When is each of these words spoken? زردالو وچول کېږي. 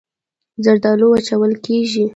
زردالو 0.63 1.05
وچول 1.09 1.53
کېږي. 1.65 2.05